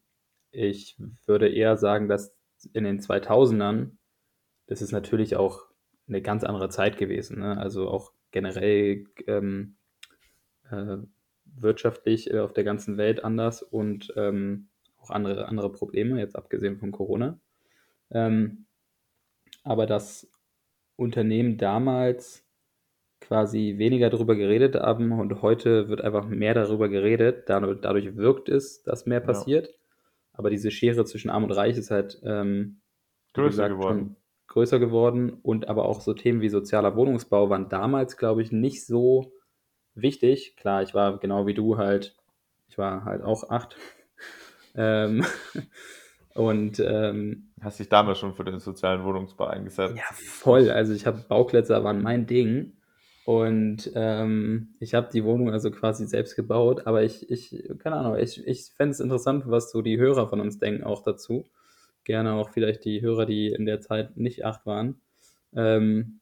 ich 0.52 0.98
würde 1.26 1.48
eher 1.48 1.78
sagen, 1.78 2.08
dass 2.08 2.36
in 2.74 2.84
den 2.84 3.00
2000ern, 3.00 3.92
das 4.68 4.82
ist 4.82 4.92
natürlich 4.92 5.36
auch 5.36 5.66
eine 6.08 6.22
ganz 6.22 6.44
andere 6.44 6.70
Zeit 6.70 6.98
gewesen. 6.98 7.40
Ne? 7.40 7.58
Also 7.58 7.90
auch 7.90 8.12
generell 8.32 9.06
ähm, 9.28 9.76
äh, 10.72 10.98
wirtschaftlich 11.58 12.32
äh, 12.32 12.40
auf 12.40 12.54
der 12.54 12.64
ganzen 12.64 12.98
Welt 12.98 13.24
anders 13.24 13.62
und 13.64 14.14
ähm, 14.16 14.68
auch 14.98 15.10
andere, 15.10 15.48
andere 15.48 15.72
Probleme, 15.72 16.20
jetzt 16.20 16.36
abgesehen 16.36 16.78
von 16.78 16.92
Corona. 16.92 17.40
Ähm, 18.12 18.66
aber 19.64 19.86
das 19.86 20.30
Unternehmen 20.96 21.58
damals 21.58 22.46
quasi 23.20 23.76
weniger 23.78 24.10
darüber 24.10 24.36
geredet 24.36 24.76
haben 24.76 25.12
und 25.12 25.42
heute 25.42 25.90
wird 25.90 26.02
einfach 26.02 26.28
mehr 26.28 26.54
darüber 26.54 26.90
geredet. 26.90 27.44
Dadurch, 27.48 27.80
dadurch 27.82 28.16
wirkt 28.16 28.50
es, 28.50 28.84
dass 28.84 29.06
mehr 29.06 29.20
passiert. 29.20 29.68
Ja. 29.68 29.74
Aber 30.34 30.50
diese 30.50 30.70
Schere 30.70 31.06
zwischen 31.06 31.30
Arm 31.30 31.44
und 31.44 31.52
Reich 31.52 31.78
ist 31.78 31.92
halt 31.92 32.22
ähm, 32.24 32.82
größer 33.34 33.50
gesagt, 33.50 33.76
geworden. 33.76 34.16
größer 34.48 34.80
geworden. 34.80 35.40
Und 35.42 35.70
aber 35.70 35.86
auch 35.86 36.02
so 36.02 36.14
Themen 36.14 36.42
wie 36.42 36.50
sozialer 36.50 36.96
Wohnungsbau 36.96 37.50
waren 37.50 37.70
damals, 37.70 38.18
glaube 38.18 38.42
ich, 38.42 38.52
nicht 38.52 38.86
so 38.86 39.34
wichtig. 39.96 40.56
Klar, 40.58 40.84
ich 40.84 40.94
war 40.94 41.18
genau 41.20 41.48
wie 41.48 41.54
du 41.54 41.78
halt, 41.78 42.16
ich 42.70 42.78
war 42.78 43.06
halt 43.06 43.24
auch 43.24 43.50
acht. 43.50 43.78
ähm, 44.76 45.26
und 46.34 46.80
ähm, 46.80 47.52
hast 47.62 47.80
dich 47.80 47.90
damals 47.90 48.20
schon 48.20 48.34
für 48.34 48.44
den 48.44 48.60
sozialen 48.60 49.04
Wohnungsbau 49.04 49.48
eingesetzt? 49.48 49.96
Ja, 49.96 50.04
voll. 50.14 50.70
Also 50.70 50.94
ich 50.94 51.06
habe 51.06 51.24
Baukletzer 51.28 51.84
waren 51.84 52.02
mein 52.02 52.28
Ding. 52.28 52.74
Und 53.26 53.92
ähm, 53.96 54.76
ich 54.80 54.94
habe 54.94 55.10
die 55.12 55.24
Wohnung 55.24 55.50
also 55.50 55.72
quasi 55.72 56.06
selbst 56.06 56.36
gebaut, 56.36 56.86
aber 56.86 57.02
ich, 57.02 57.28
ich 57.32 57.60
keine 57.80 57.96
Ahnung, 57.96 58.20
ich, 58.20 58.46
ich 58.46 58.66
fände 58.78 58.92
es 58.92 59.00
interessant, 59.00 59.46
was 59.48 59.72
so 59.72 59.82
die 59.82 59.98
Hörer 59.98 60.30
von 60.30 60.40
uns 60.40 60.60
denken 60.60 60.84
auch 60.84 61.02
dazu. 61.02 61.44
Gerne 62.04 62.34
auch 62.34 62.52
vielleicht 62.52 62.86
die 62.86 63.02
Hörer, 63.02 63.26
die 63.26 63.48
in 63.48 63.66
der 63.66 63.82
Zeit 63.82 64.16
nicht 64.16 64.46
acht 64.46 64.68
waren. 64.68 65.02
Ähm, 65.56 66.20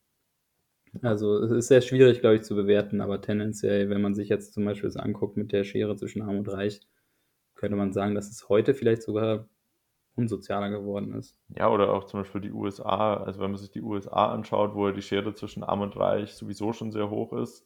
Also 1.02 1.38
es 1.40 1.52
ist 1.52 1.68
sehr 1.68 1.82
schwierig, 1.82 2.20
glaube 2.20 2.36
ich, 2.36 2.44
zu 2.44 2.56
bewerten, 2.56 3.02
aber 3.02 3.20
tendenziell, 3.22 3.90
wenn 3.90 4.02
man 4.02 4.14
sich 4.14 4.30
jetzt 4.30 4.54
zum 4.54 4.66
Beispiel 4.66 4.90
das 4.90 4.98
anguckt 4.98 5.38
mit 5.38 5.52
der 5.52 5.64
Schere 5.64 5.96
zwischen 5.96 6.22
Arm 6.22 6.38
und 6.38 6.50
Reich, 6.50 6.82
könnte 7.56 7.78
man 7.78 7.94
sagen, 7.94 8.16
dass 8.16 8.30
es 8.30 8.50
heute 8.50 8.74
vielleicht 8.74 9.04
sogar 9.04 9.48
unsozialer 10.16 10.70
geworden 10.70 11.14
ist. 11.16 11.36
Ja, 11.58 11.70
oder 11.70 11.92
auch 11.92 12.04
zum 12.04 12.22
Beispiel 12.22 12.42
die 12.42 12.52
USA. 12.52 13.16
Also 13.18 13.40
wenn 13.40 13.52
man 13.52 13.60
sich 13.60 13.72
die 13.72 13.82
USA 13.82 14.32
anschaut, 14.32 14.76
wo 14.76 14.88
ja 14.88 14.94
die 14.94 15.02
Schere 15.02 15.34
zwischen 15.34 15.64
Arm 15.64 15.82
und 15.82 15.98
Reich 15.98 16.36
sowieso 16.36 16.74
schon 16.74 16.92
sehr 16.92 17.10
hoch 17.10 17.34
ist, 17.34 17.66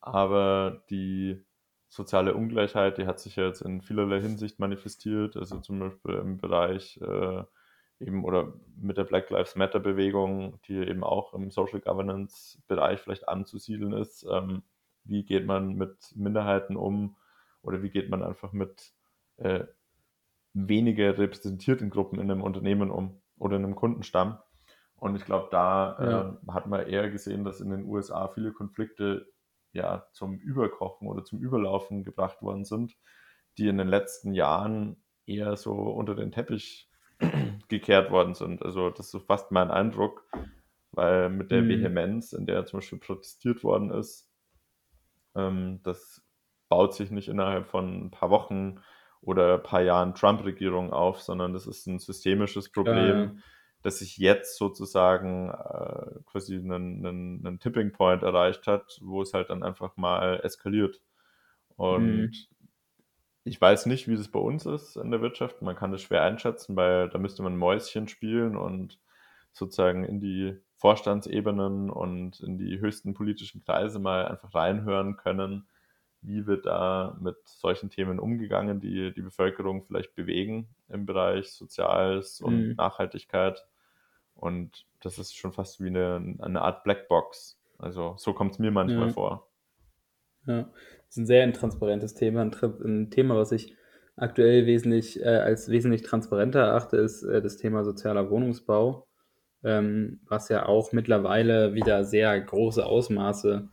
aber 0.00 0.82
die 0.88 1.44
soziale 1.88 2.34
Ungleichheit, 2.34 2.98
die 2.98 3.06
hat 3.06 3.20
sich 3.20 3.36
ja 3.36 3.46
jetzt 3.46 3.60
in 3.60 3.82
vielerlei 3.82 4.20
Hinsicht 4.20 4.58
manifestiert. 4.58 5.36
Also 5.36 5.60
zum 5.60 5.78
Beispiel 5.78 6.14
im 6.14 6.38
Bereich 6.38 6.98
äh, 7.02 7.42
eben 8.04 8.24
oder 8.24 8.54
mit 8.76 8.96
der 8.96 9.04
Black 9.04 9.30
Lives 9.30 9.56
Matter 9.56 9.80
Bewegung, 9.80 10.60
die 10.68 10.74
eben 10.76 11.04
auch 11.04 11.34
im 11.34 11.50
Social 11.50 11.80
Governance 11.80 12.62
Bereich 12.68 13.00
vielleicht 13.00 13.28
anzusiedeln 13.28 13.92
ist. 13.92 14.26
Ähm, 14.30 14.62
wie 15.04 15.24
geht 15.24 15.46
man 15.46 15.74
mit 15.74 16.12
Minderheiten 16.16 16.76
um 16.76 17.16
oder 17.62 17.82
wie 17.82 17.90
geht 17.90 18.10
man 18.10 18.22
einfach 18.22 18.52
mit 18.52 18.92
äh, 19.36 19.64
weniger 20.52 21.18
repräsentierten 21.18 21.90
Gruppen 21.90 22.18
in 22.20 22.30
einem 22.30 22.42
Unternehmen 22.42 22.90
um 22.90 23.20
oder 23.38 23.56
in 23.56 23.64
einem 23.64 23.74
Kundenstamm? 23.76 24.38
Und 24.96 25.16
ich 25.16 25.24
glaube, 25.24 25.48
da 25.50 25.98
Ja. 26.00 26.38
äh, 26.46 26.52
hat 26.52 26.66
man 26.66 26.86
eher 26.86 27.10
gesehen, 27.10 27.44
dass 27.44 27.60
in 27.60 27.70
den 27.70 27.84
USA 27.84 28.28
viele 28.28 28.52
Konflikte 28.52 29.26
ja 29.72 30.06
zum 30.12 30.38
Überkochen 30.38 31.08
oder 31.08 31.24
zum 31.24 31.40
Überlaufen 31.40 32.04
gebracht 32.04 32.40
worden 32.42 32.64
sind, 32.64 32.96
die 33.58 33.68
in 33.68 33.76
den 33.78 33.88
letzten 33.88 34.32
Jahren 34.34 35.02
eher 35.26 35.56
so 35.56 35.72
unter 35.72 36.14
den 36.14 36.32
Teppich 36.32 36.90
gekehrt 37.68 38.10
worden 38.10 38.34
sind. 38.34 38.62
Also 38.62 38.90
das 38.90 39.06
ist 39.06 39.12
so 39.12 39.20
fast 39.20 39.50
mein 39.52 39.70
Eindruck, 39.70 40.26
weil 40.92 41.30
mit 41.30 41.50
der 41.50 41.62
Mhm. 41.62 41.68
Vehemenz, 41.68 42.32
in 42.32 42.46
der 42.46 42.66
zum 42.66 42.78
Beispiel 42.80 42.98
protestiert 42.98 43.64
worden 43.64 43.90
ist, 43.90 44.30
ähm, 45.34 45.80
das 45.82 46.22
baut 46.68 46.94
sich 46.94 47.10
nicht 47.10 47.28
innerhalb 47.28 47.66
von 47.66 48.06
ein 48.06 48.10
paar 48.10 48.30
Wochen 48.30 48.80
oder 49.20 49.54
ein 49.54 49.62
paar 49.62 49.82
Jahren 49.82 50.14
Trump-Regierung 50.14 50.92
auf, 50.92 51.20
sondern 51.22 51.52
das 51.52 51.66
ist 51.66 51.86
ein 51.86 51.98
systemisches 51.98 52.70
Problem, 52.70 53.32
ja. 53.32 53.42
das 53.82 53.98
sich 53.98 54.16
jetzt 54.18 54.58
sozusagen 54.58 55.50
äh, 55.50 56.20
quasi 56.26 56.56
einen, 56.56 57.06
einen, 57.06 57.46
einen 57.46 57.60
Tipping 57.60 57.92
Point 57.92 58.22
erreicht 58.22 58.66
hat, 58.66 58.98
wo 59.02 59.22
es 59.22 59.34
halt 59.34 59.50
dann 59.50 59.62
einfach 59.62 59.96
mal 59.96 60.40
eskaliert. 60.42 61.00
Und 61.76 62.30
Mhm. 62.30 62.46
Ich 63.44 63.60
weiß 63.60 63.86
nicht, 63.86 64.08
wie 64.08 64.16
das 64.16 64.28
bei 64.28 64.38
uns 64.40 64.66
ist 64.66 64.96
in 64.96 65.10
der 65.10 65.20
Wirtschaft. 65.20 65.62
Man 65.62 65.76
kann 65.76 65.92
das 65.92 66.02
schwer 66.02 66.22
einschätzen, 66.22 66.76
weil 66.76 67.08
da 67.10 67.18
müsste 67.18 67.42
man 67.42 67.56
Mäuschen 67.56 68.08
spielen 68.08 68.56
und 68.56 68.98
sozusagen 69.52 70.04
in 70.04 70.20
die 70.20 70.58
Vorstandsebenen 70.76 71.90
und 71.90 72.40
in 72.40 72.58
die 72.58 72.80
höchsten 72.80 73.14
politischen 73.14 73.64
Kreise 73.64 73.98
mal 73.98 74.26
einfach 74.26 74.54
reinhören 74.54 75.16
können, 75.16 75.68
wie 76.22 76.46
wird 76.46 76.66
da 76.66 77.16
mit 77.20 77.36
solchen 77.46 77.90
Themen 77.90 78.18
umgegangen, 78.18 78.80
die 78.80 79.12
die 79.12 79.22
Bevölkerung 79.22 79.84
vielleicht 79.84 80.14
bewegen 80.14 80.68
im 80.88 81.06
Bereich 81.06 81.52
Soziales 81.52 82.40
und 82.40 82.50
Mhm. 82.50 82.76
Nachhaltigkeit. 82.76 83.66
Und 84.34 84.86
das 85.00 85.18
ist 85.18 85.36
schon 85.36 85.52
fast 85.52 85.82
wie 85.82 85.88
eine, 85.88 86.36
eine 86.40 86.62
Art 86.62 86.84
Blackbox. 86.84 87.58
Also 87.78 88.14
so 88.18 88.32
kommt 88.34 88.52
es 88.52 88.58
mir 88.58 88.70
manchmal 88.70 89.08
Ja. 89.08 89.14
vor. 89.14 89.48
Ja, 90.46 90.70
ist 91.14 91.18
ein 91.18 91.26
sehr 91.26 91.44
intransparentes 91.44 92.14
Thema. 92.14 92.42
Ein, 92.42 92.52
ein 92.84 93.10
Thema, 93.10 93.36
was 93.36 93.52
ich 93.52 93.76
aktuell 94.16 94.66
wesentlich 94.66 95.20
äh, 95.20 95.28
als 95.28 95.68
wesentlich 95.68 96.02
transparenter 96.02 96.60
erachte, 96.60 96.96
ist 96.96 97.22
äh, 97.22 97.40
das 97.40 97.56
Thema 97.56 97.84
sozialer 97.84 98.30
Wohnungsbau, 98.30 99.06
ähm, 99.62 100.20
was 100.26 100.48
ja 100.48 100.66
auch 100.66 100.92
mittlerweile 100.92 101.74
wieder 101.74 102.04
sehr 102.04 102.40
große 102.40 102.84
Ausmaße 102.84 103.68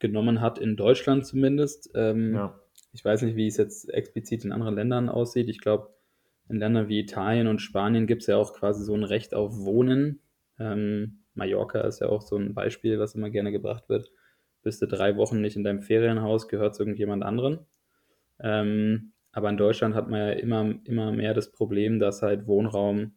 genommen 0.00 0.40
hat, 0.40 0.58
in 0.58 0.76
Deutschland 0.76 1.24
zumindest. 1.24 1.90
Ähm, 1.94 2.34
Ja, 2.34 2.60
Ich 2.92 3.04
weiß 3.04 3.22
nicht, 3.22 3.36
wie 3.36 3.46
es 3.46 3.58
jetzt 3.58 3.88
explizit 3.88 4.44
in 4.44 4.50
anderen 4.50 4.74
Ländern 4.74 5.08
aussieht. 5.08 5.48
Ich 5.48 5.60
glaube, 5.60 5.94
in 6.48 6.58
Ländern 6.58 6.88
wie 6.88 6.98
Italien 6.98 7.46
und 7.46 7.60
Spanien 7.60 8.08
gibt 8.08 8.22
es 8.22 8.26
ja 8.26 8.36
auch 8.36 8.52
quasi 8.54 8.84
so 8.84 8.94
ein 8.94 9.04
Recht 9.04 9.34
auf 9.34 9.56
Wohnen. 9.58 10.20
Ähm, 10.58 11.20
Mallorca 11.34 11.80
ist 11.82 12.00
ja 12.00 12.08
auch 12.08 12.22
so 12.22 12.36
ein 12.36 12.54
Beispiel, 12.54 12.98
was 12.98 13.14
immer 13.14 13.30
gerne 13.30 13.52
gebracht 13.52 13.88
wird. 13.88 14.10
Bist 14.62 14.82
du 14.82 14.86
drei 14.86 15.16
Wochen 15.16 15.40
nicht 15.40 15.56
in 15.56 15.64
deinem 15.64 15.82
Ferienhaus, 15.82 16.48
gehört 16.48 16.74
zu 16.74 16.82
irgendjemand 16.82 17.22
anderen. 17.22 17.66
Ähm, 18.40 19.12
aber 19.32 19.48
in 19.48 19.56
Deutschland 19.56 19.94
hat 19.94 20.08
man 20.08 20.20
ja 20.20 20.30
immer, 20.32 20.74
immer 20.84 21.10
mehr 21.12 21.34
das 21.34 21.50
Problem, 21.50 21.98
dass 21.98 22.22
halt 22.22 22.46
Wohnraum 22.46 23.14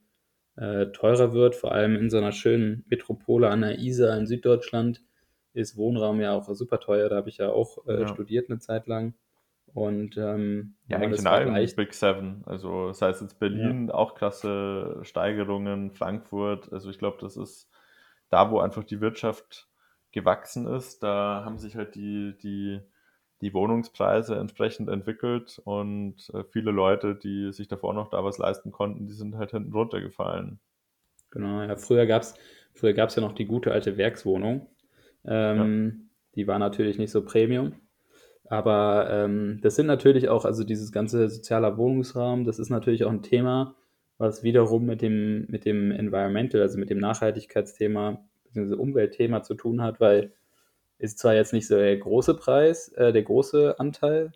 äh, 0.56 0.88
teurer 0.88 1.34
wird. 1.34 1.56
Vor 1.56 1.74
allem 1.74 1.96
in 1.96 2.10
so 2.10 2.18
einer 2.18 2.32
schönen 2.32 2.86
Metropole 2.88 3.50
an 3.50 3.62
der 3.62 3.80
Isar 3.80 4.18
in 4.18 4.26
Süddeutschland 4.26 5.02
ist 5.54 5.78
Wohnraum 5.78 6.20
ja 6.22 6.34
auch 6.34 6.48
super 6.54 6.80
teuer. 6.80 7.10
Da 7.10 7.18
habe 7.18 7.30
ich 7.30 7.38
ja 7.38 7.50
auch 7.50 7.86
äh, 7.88 8.02
ja. 8.02 8.08
studiert 8.08 8.50
eine 8.50 8.60
Zeit 8.60 8.88
lang. 8.88 9.14
Und 9.74 10.16
ähm, 10.16 10.76
Ja, 10.88 10.98
eigentlich 10.98 11.20
in 11.20 11.28
allen 11.28 11.76
Big 11.76 11.94
Seven. 11.94 12.44
Also 12.46 12.94
sei 12.94 13.10
es 13.10 13.20
jetzt 13.20 13.34
ja, 13.34 13.40
Berlin, 13.40 13.92
auch 13.92 14.16
krasse 14.16 15.00
Steigerungen, 15.02 15.92
Frankfurt. 15.92 16.72
Also 16.72 16.90
ich 16.90 16.98
glaube, 16.98 17.18
das 17.20 17.36
ist 17.36 17.70
da, 18.30 18.52
wo 18.52 18.60
einfach 18.60 18.86
die 18.86 19.02
Wirtschaft 19.02 19.68
gewachsen 20.16 20.66
ist, 20.68 21.04
da 21.04 21.44
haben 21.46 21.60
sich 21.60 21.76
halt 21.76 21.96
die, 21.96 22.36
die, 22.42 22.82
die 23.42 23.54
Wohnungspreise 23.54 24.36
entsprechend 24.38 24.90
entwickelt 24.90 25.62
und 25.66 26.32
äh, 26.34 26.44
viele 26.46 26.72
Leute, 26.72 27.16
die 27.16 27.54
sich 27.54 27.68
davor 27.68 27.94
noch 27.94 28.10
da 28.10 28.24
was 28.24 28.40
leisten 28.40 28.72
konnten, 28.72 29.08
die 29.08 29.14
sind 29.14 29.38
halt 29.38 29.52
hinten 29.52 29.74
runtergefallen. 29.74 30.60
genau. 31.30 31.62
Ja, 31.64 31.76
früher 31.76 32.06
gab 32.08 32.24
es 32.24 32.36
früher 32.74 32.94
gab's 32.94 33.16
ja 33.16 33.22
noch 33.22 33.34
die 33.34 33.46
gute 33.46 33.72
alte 33.72 33.98
Werkswohnung. 33.98 34.68
Ja, 35.54 35.72
Ähm, 35.72 36.10
die 36.36 36.48
war 36.48 36.60
natürlich 36.60 36.98
nicht 36.98 37.12
so 37.12 37.24
Premium. 37.24 37.74
Aber 38.48 39.10
ähm, 39.10 39.60
das 39.62 39.76
sind 39.76 39.88
natürlich 39.88 40.30
auch, 40.30 40.46
also 40.46 40.64
dieses 40.64 40.92
ganze 40.92 41.30
sozialer 41.30 41.78
Wohnungsraum, 41.78 42.46
das 42.46 42.60
ist 42.60 42.70
natürlich 42.70 43.04
auch 43.04 43.12
ein 43.12 43.24
Thema, 43.24 43.76
was 44.18 44.44
wiederum 44.44 44.86
mit 44.86 45.02
dem, 45.02 45.46
mit 45.48 45.66
dem 45.66 45.92
Environmental, 45.92 46.62
also 46.62 46.78
mit 46.78 46.90
dem 46.90 47.00
Nachhaltigkeitsthema, 47.00 48.24
bzw. 48.56 48.76
Umweltthema 48.76 49.44
zu 49.44 49.56
tun 49.56 49.82
hat, 49.82 50.00
weil 50.00 50.34
ist 50.98 51.20
zwar 51.20 51.36
jetzt 51.36 51.54
nicht 51.54 51.68
so 51.68 51.76
der 51.76 51.98
große 51.98 52.36
Preis, 52.36 52.90
äh, 52.90 53.12
der 53.12 53.24
große 53.24 53.80
Anteil, 53.80 54.32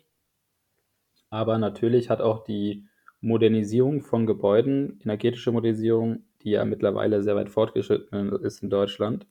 aber 1.30 1.58
natürlich 1.58 2.10
hat 2.10 2.20
auch 2.20 2.44
die 2.44 2.86
Modernisierung 3.20 4.02
von 4.02 4.26
Gebäuden, 4.26 4.98
energetische 5.02 5.52
Modernisierung, 5.52 6.24
die 6.42 6.50
ja 6.50 6.64
mittlerweile 6.64 7.22
sehr 7.22 7.36
weit 7.36 7.50
fortgeschritten 7.50 8.32
ist 8.42 8.62
in 8.62 8.70
Deutschland, 8.70 9.26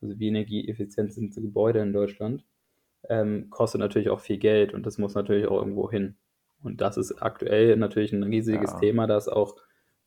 also 0.00 0.18
wie 0.18 0.28
energieeffizient 0.28 1.12
sind 1.12 1.36
die 1.36 1.42
Gebäude 1.42 1.80
in 1.80 1.92
Deutschland, 1.92 2.44
ähm, 3.08 3.50
kostet 3.50 3.80
natürlich 3.80 4.10
auch 4.10 4.20
viel 4.20 4.38
Geld 4.38 4.74
und 4.74 4.86
das 4.86 4.98
muss 4.98 5.14
natürlich 5.14 5.46
auch 5.46 5.58
irgendwo 5.58 5.90
hin. 5.90 6.16
Und 6.62 6.80
das 6.80 6.96
ist 6.96 7.22
aktuell 7.22 7.76
natürlich 7.76 8.12
ein 8.12 8.22
riesiges 8.22 8.72
ja, 8.72 8.78
Thema, 8.78 9.06
dass 9.06 9.28
auch, 9.28 9.56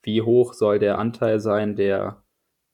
wie 0.01 0.21
hoch 0.21 0.53
soll 0.53 0.79
der 0.79 0.97
Anteil 0.97 1.39
sein 1.39 1.75
der 1.75 2.23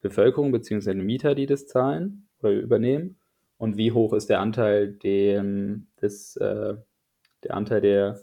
Bevölkerung 0.10 0.52
bzw. 0.52 0.94
Mieter, 0.96 1.36
die 1.36 1.46
das 1.48 1.68
zahlen 1.68 2.28
oder 2.40 2.52
übernehmen, 2.52 3.18
und 3.58 3.78
wie 3.78 3.92
hoch 3.92 4.14
ist 4.14 4.30
der 4.30 4.40
Anteil, 4.42 4.94
dem, 4.94 5.88
des, 6.02 6.36
äh, 6.38 6.76
der 7.44 7.54
Anteil 7.56 7.82
der, 7.82 8.22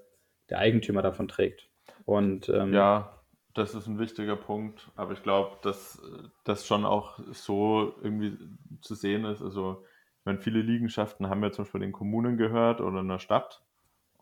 der 0.50 0.58
Eigentümer 0.58 1.02
davon 1.02 1.28
trägt. 1.28 1.70
Und 2.04 2.48
ähm, 2.48 2.72
ja, 2.74 3.22
das 3.54 3.74
ist 3.74 3.86
ein 3.86 3.98
wichtiger 3.98 4.36
Punkt, 4.36 4.90
aber 4.96 5.12
ich 5.12 5.22
glaube, 5.22 5.56
dass 5.62 6.00
das 6.44 6.66
schon 6.66 6.84
auch 6.84 7.18
so 7.32 7.94
irgendwie 8.02 8.36
zu 8.80 8.94
sehen 8.94 9.24
ist. 9.24 9.42
Also, 9.42 9.84
ich 10.20 10.24
meine, 10.24 10.38
viele 10.38 10.60
Liegenschaften 10.62 11.28
haben 11.28 11.42
ja 11.42 11.50
zum 11.50 11.64
Beispiel 11.64 11.80
den 11.80 11.92
Kommunen 11.92 12.36
gehört 12.36 12.80
oder 12.80 13.00
einer 13.00 13.18
Stadt. 13.18 13.62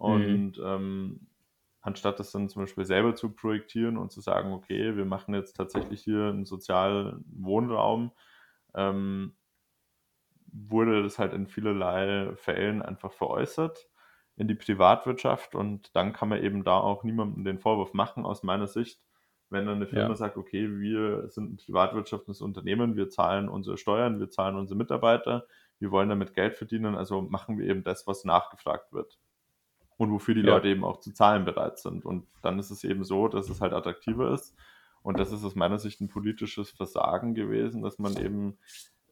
mh, 0.05 0.40
Und 0.49 0.61
ähm, 0.64 1.29
anstatt 1.81 2.21
das 2.21 2.31
dann 2.33 2.49
zum 2.49 2.63
Beispiel 2.63 2.85
selber 2.85 3.15
zu 3.15 3.31
projektieren 3.31 3.97
und 3.97 4.13
zu 4.13 4.21
sagen, 4.21 4.53
okay, 4.53 4.97
wir 4.97 5.05
machen 5.05 5.35
jetzt 5.35 5.55
tatsächlich 5.55 6.03
hier 6.03 6.27
einen 6.27 6.45
sozialen 6.45 7.25
Wohnraum, 7.27 8.13
ähm, 8.75 9.37
wurde 10.53 11.03
das 11.03 11.19
halt 11.19 11.33
in 11.33 11.47
vielerlei 11.47 12.33
Fällen 12.37 12.83
einfach 12.83 13.13
veräußert 13.13 13.89
in 14.37 14.49
die 14.49 14.55
Privatwirtschaft 14.55 15.55
und 15.55 15.95
dann 15.95 16.13
kann 16.13 16.29
man 16.29 16.43
eben 16.43 16.65
da 16.65 16.79
auch 16.79 17.05
niemandem 17.05 17.45
den 17.45 17.59
Vorwurf 17.59 17.95
machen, 17.95 18.25
aus 18.25 18.43
meiner 18.43 18.67
Sicht, 18.67 19.01
wenn 19.49 19.67
dann 19.67 19.77
eine 19.77 19.87
Firma 19.87 20.11
ja, 20.11 20.15
sagt, 20.15 20.37
okay, 20.37 20.69
wir 20.79 21.29
sind 21.29 21.53
ein 21.53 21.57
privatwirtschaftendes 21.57 22.41
Unternehmen, 22.41 22.97
wir 22.97 23.09
zahlen 23.09 23.49
unsere 23.49 23.77
Steuern, 23.77 24.19
wir 24.19 24.31
zahlen 24.31 24.57
unsere 24.57 24.79
Mitarbeiter, 24.79 25.47
wir 25.79 25.91
wollen 25.91 26.09
damit 26.09 26.35
Geld 26.35 26.57
verdienen, 26.57 26.95
also 26.95 27.23
machen 27.23 27.59
wir 27.59 27.67
eben 27.67 27.85
das, 27.85 28.07
was 28.07 28.25
nachgefragt 28.25 28.93
wird 28.93 29.19
und 30.00 30.11
wofür 30.12 30.35
die 30.35 30.40
Leute 30.40 30.69
ja, 30.69 30.73
eben 30.73 30.83
auch 30.83 31.00
zu 31.00 31.12
zahlen 31.12 31.45
bereit 31.45 31.78
sind. 31.78 32.07
Und 32.07 32.26
dann 32.40 32.59
ist 32.59 32.71
es 32.71 32.85
eben 32.85 33.04
so, 33.04 33.28
dass 33.28 33.50
es 33.50 33.61
halt 33.61 33.75
attraktiver 33.75 34.33
ist. 34.33 34.57
Und 35.02 35.21
das 35.21 35.30
ist 35.30 35.45
aus 35.45 35.54
meiner 35.54 35.78
Sicht 35.78 36.00
ein 36.00 36.09
politisches 36.09 36.71
Versagen 36.71 37.35
gewesen, 37.35 37.83
dass 37.83 37.99
man 37.99 38.16
eben 38.16 38.57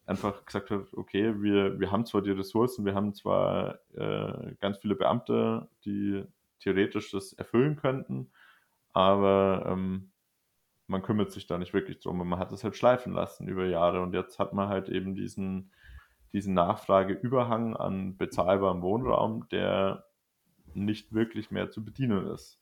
einfach 0.07 0.47
gesagt 0.47 0.71
hat, 0.71 0.87
okay, 0.95 1.43
wir, 1.43 1.79
wir 1.79 1.93
haben 1.93 2.07
zwar 2.07 2.23
die 2.23 2.31
Ressourcen, 2.31 2.87
wir 2.87 2.95
haben 2.95 3.13
zwar 3.13 3.81
äh, 3.95 4.55
ganz 4.61 4.79
viele 4.79 4.95
Beamte, 4.95 5.69
die 5.85 6.25
theoretisch 6.61 7.11
das 7.11 7.35
erfüllen 7.35 7.77
könnten, 7.77 8.31
aber 8.95 9.67
ähm, 9.67 10.11
man 10.87 11.03
kümmert 11.03 11.33
sich 11.33 11.47
da 11.47 11.59
nicht 11.59 11.75
wirklich 11.75 12.01
drum 12.01 12.23
und 12.23 12.29
man 12.29 12.39
hat 12.39 12.51
es 12.51 12.65
halt 12.65 12.77
schleifen 12.77 13.13
lassen 13.13 13.47
über 13.47 13.67
Jahre 13.67 14.01
und 14.01 14.15
jetzt 14.15 14.39
hat 14.39 14.55
man 14.55 14.69
halt 14.69 14.89
eben 14.89 15.15
diesen, 15.15 15.71
diesen 16.33 16.55
Nachfrageüberhang 16.55 17.77
an 17.77 18.17
bezahlbarem 18.17 18.81
Wohnraum, 18.81 19.47
der 19.51 20.08
nicht 20.79 21.13
wirklich 21.13 21.51
mehr 21.51 21.71
zu 21.71 21.85
bedienen 21.85 22.27
ist. 22.29 22.61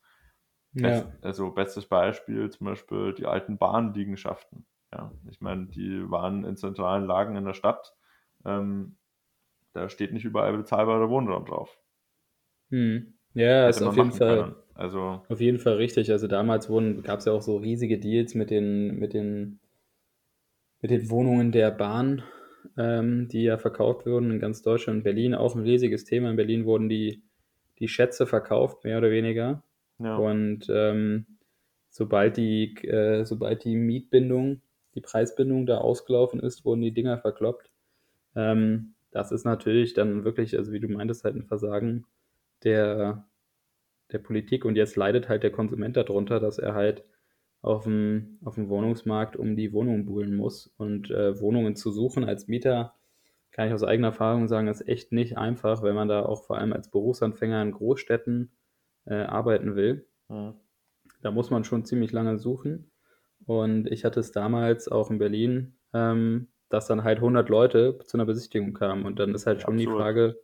Best, 0.72 1.04
ja. 1.04 1.12
Also 1.22 1.50
bestes 1.50 1.86
Beispiel 1.86 2.50
zum 2.50 2.66
Beispiel 2.66 3.14
die 3.14 3.26
alten 3.26 3.56
Bahnliegenschaften. 3.56 4.66
Ja, 4.92 5.10
ich 5.30 5.40
meine, 5.40 5.66
die 5.66 6.10
waren 6.10 6.44
in 6.44 6.56
zentralen 6.56 7.06
Lagen 7.06 7.36
in 7.36 7.44
der 7.44 7.54
Stadt. 7.54 7.94
Ähm, 8.44 8.96
da 9.72 9.88
steht 9.88 10.12
nicht 10.12 10.24
überall 10.24 10.56
bezahlbarer 10.56 11.10
Wohnraum 11.10 11.44
drauf. 11.44 11.78
Hm. 12.70 13.14
Ja, 13.34 13.68
ist 13.68 13.82
auf 13.82 13.96
jeden 13.96 14.12
Fall. 14.12 14.56
Also, 14.74 15.22
auf 15.28 15.40
jeden 15.40 15.58
Fall 15.58 15.74
richtig. 15.74 16.10
Also 16.10 16.26
damals 16.26 16.68
gab 17.02 17.18
es 17.18 17.24
ja 17.24 17.32
auch 17.32 17.42
so 17.42 17.56
riesige 17.56 17.98
Deals 17.98 18.34
mit 18.34 18.50
den, 18.50 18.98
mit 18.98 19.12
den, 19.14 19.60
mit 20.80 20.90
den 20.90 21.10
Wohnungen 21.10 21.52
der 21.52 21.70
Bahn, 21.70 22.22
ähm, 22.76 23.28
die 23.28 23.42
ja 23.42 23.58
verkauft 23.58 24.06
wurden 24.06 24.30
in 24.30 24.40
ganz 24.40 24.62
Deutschland. 24.62 25.04
Berlin 25.04 25.34
auch 25.34 25.54
ein 25.54 25.62
riesiges 25.62 26.04
Thema. 26.04 26.30
In 26.30 26.36
Berlin 26.36 26.64
wurden 26.64 26.88
die, 26.88 27.22
die 27.78 27.88
Schätze 27.88 28.26
verkauft, 28.26 28.84
mehr 28.84 28.98
oder 28.98 29.10
weniger. 29.10 29.62
Ja. 29.98 30.16
Und 30.16 30.66
ähm, 30.70 31.26
sobald, 31.90 32.36
die, 32.36 32.74
äh, 32.86 33.24
sobald 33.24 33.64
die 33.64 33.76
Mietbindung, 33.76 34.60
die 34.94 35.00
Preisbindung 35.00 35.66
da 35.66 35.78
ausgelaufen 35.78 36.40
ist, 36.40 36.64
wurden 36.64 36.82
die 36.82 36.92
Dinger 36.92 37.18
verkloppt. 37.18 37.70
Ähm, 38.34 38.94
das 39.10 39.32
ist 39.32 39.44
natürlich 39.44 39.94
dann 39.94 40.24
wirklich, 40.24 40.56
also 40.56 40.72
wie 40.72 40.80
du 40.80 40.88
meintest, 40.88 41.24
halt 41.24 41.36
ein 41.36 41.46
Versagen 41.46 42.04
der, 42.64 43.26
der 44.12 44.18
Politik. 44.18 44.64
Und 44.64 44.76
jetzt 44.76 44.96
leidet 44.96 45.28
halt 45.28 45.42
der 45.42 45.52
Konsument 45.52 45.96
darunter, 45.96 46.40
dass 46.40 46.58
er 46.58 46.74
halt 46.74 47.04
auf 47.62 47.84
dem, 47.84 48.38
auf 48.44 48.56
dem 48.56 48.68
Wohnungsmarkt 48.68 49.36
um 49.36 49.56
die 49.56 49.72
Wohnung 49.72 50.04
buhlen 50.04 50.34
muss. 50.34 50.72
Und 50.76 51.10
äh, 51.10 51.40
Wohnungen 51.40 51.76
zu 51.76 51.90
suchen 51.92 52.24
als 52.24 52.46
Mieter, 52.46 52.94
kann 53.56 53.68
ich 53.68 53.74
aus 53.74 53.84
eigener 53.84 54.08
Erfahrung 54.08 54.48
sagen, 54.48 54.68
ist 54.68 54.86
echt 54.86 55.12
nicht 55.12 55.38
einfach, 55.38 55.82
wenn 55.82 55.94
man 55.94 56.08
da 56.08 56.26
auch 56.26 56.44
vor 56.44 56.58
allem 56.58 56.74
als 56.74 56.90
Berufsanfänger 56.90 57.62
in 57.62 57.72
Großstädten 57.72 58.52
äh, 59.06 59.14
arbeiten 59.14 59.76
will. 59.76 60.06
Mhm. 60.28 60.56
Da 61.22 61.30
muss 61.30 61.48
man 61.48 61.64
schon 61.64 61.86
ziemlich 61.86 62.12
lange 62.12 62.36
suchen. 62.36 62.90
Und 63.46 63.90
ich 63.90 64.04
hatte 64.04 64.20
es 64.20 64.30
damals 64.30 64.88
auch 64.88 65.10
in 65.10 65.16
Berlin, 65.16 65.78
ähm, 65.94 66.48
dass 66.68 66.86
dann 66.86 67.02
halt 67.02 67.18
100 67.18 67.48
Leute 67.48 67.98
zu 68.04 68.18
einer 68.18 68.26
Besichtigung 68.26 68.74
kamen. 68.74 69.06
Und 69.06 69.18
dann 69.18 69.34
ist 69.34 69.46
halt 69.46 69.62
schon 69.62 69.76
absolut. 69.76 69.94
die 69.94 69.98
Frage, 69.98 70.38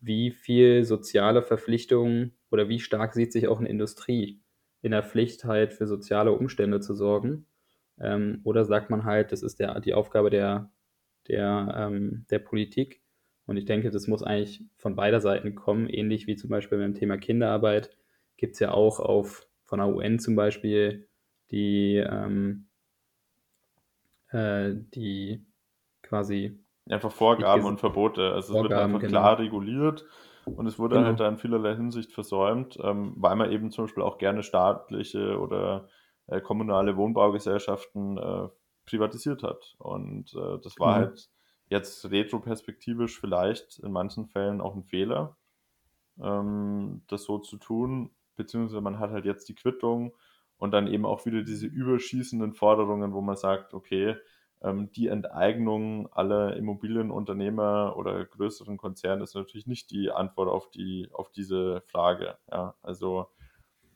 wie 0.00 0.30
viel 0.30 0.84
soziale 0.84 1.42
Verpflichtungen 1.42 2.36
oder 2.50 2.68
wie 2.68 2.78
stark 2.78 3.14
sieht 3.14 3.32
sich 3.32 3.48
auch 3.48 3.58
eine 3.58 3.70
Industrie 3.70 4.42
in 4.82 4.90
der 4.90 5.02
Pflicht, 5.02 5.46
halt 5.46 5.72
für 5.72 5.86
soziale 5.86 6.32
Umstände 6.32 6.80
zu 6.80 6.94
sorgen? 6.94 7.46
Ähm, 7.98 8.42
oder 8.44 8.66
sagt 8.66 8.90
man 8.90 9.04
halt, 9.04 9.32
das 9.32 9.42
ist 9.42 9.60
der, 9.60 9.80
die 9.80 9.94
Aufgabe 9.94 10.28
der, 10.28 10.70
der, 11.26 11.74
ähm, 11.76 12.26
der 12.30 12.38
Politik. 12.38 13.02
Und 13.46 13.56
ich 13.56 13.64
denke, 13.64 13.90
das 13.90 14.06
muss 14.06 14.22
eigentlich 14.22 14.62
von 14.76 14.94
beider 14.94 15.20
Seiten 15.20 15.54
kommen, 15.54 15.88
ähnlich 15.88 16.26
wie 16.26 16.36
zum 16.36 16.50
Beispiel 16.50 16.78
beim 16.78 16.94
Thema 16.94 17.16
Kinderarbeit 17.16 17.90
gibt 18.36 18.54
es 18.54 18.60
ja 18.60 18.70
auch 18.72 19.00
auf 19.00 19.46
von 19.64 19.80
der 19.80 19.88
UN 19.88 20.18
zum 20.18 20.36
Beispiel 20.36 21.08
die, 21.50 21.96
ähm, 21.96 22.68
äh, 24.30 24.74
die 24.94 25.44
quasi 26.02 26.58
Einfach 26.90 27.12
Vorgaben 27.12 27.64
und 27.64 27.80
Verbote. 27.80 28.32
Also 28.32 28.56
es 28.56 28.62
wird 28.62 28.72
einfach 28.72 29.00
genau. 29.00 29.10
klar 29.10 29.38
reguliert 29.38 30.06
und 30.46 30.66
es 30.66 30.78
wurde 30.78 30.96
genau. 30.96 31.08
halt 31.08 31.20
da 31.20 31.28
in 31.28 31.36
vielerlei 31.36 31.76
Hinsicht 31.76 32.12
versäumt, 32.12 32.78
ähm, 32.82 33.12
weil 33.16 33.36
man 33.36 33.52
eben 33.52 33.70
zum 33.70 33.84
Beispiel 33.84 34.02
auch 34.02 34.16
gerne 34.16 34.42
staatliche 34.42 35.38
oder 35.38 35.88
äh, 36.26 36.40
kommunale 36.40 36.96
Wohnbaugesellschaften 36.96 38.16
äh, 38.16 38.48
privatisiert 38.88 39.42
hat. 39.42 39.74
Und 39.78 40.34
äh, 40.34 40.58
das 40.62 40.78
war 40.78 40.94
genau. 40.94 41.06
halt 41.06 41.30
jetzt 41.68 42.10
retroperspektivisch 42.10 43.20
vielleicht 43.20 43.78
in 43.80 43.92
manchen 43.92 44.26
Fällen 44.26 44.60
auch 44.60 44.74
ein 44.74 44.84
Fehler, 44.84 45.36
ähm, 46.20 47.02
das 47.08 47.24
so 47.24 47.38
zu 47.38 47.58
tun, 47.58 48.10
beziehungsweise 48.36 48.80
man 48.80 48.98
hat 48.98 49.10
halt 49.10 49.24
jetzt 49.24 49.48
die 49.48 49.54
Quittung 49.54 50.14
und 50.56 50.72
dann 50.72 50.86
eben 50.86 51.04
auch 51.04 51.26
wieder 51.26 51.42
diese 51.42 51.66
überschießenden 51.66 52.54
Forderungen, 52.54 53.12
wo 53.12 53.20
man 53.20 53.36
sagt, 53.36 53.74
okay, 53.74 54.16
ähm, 54.62 54.90
die 54.92 55.08
Enteignung 55.08 56.10
aller 56.12 56.56
Immobilienunternehmer 56.56 57.94
oder 57.96 58.24
größeren 58.24 58.76
Konzerne 58.76 59.22
ist 59.22 59.34
natürlich 59.34 59.66
nicht 59.66 59.90
die 59.90 60.10
Antwort 60.10 60.48
auf 60.48 60.70
die 60.70 61.08
auf 61.12 61.30
diese 61.30 61.82
Frage. 61.82 62.38
Ja, 62.50 62.74
also 62.82 63.28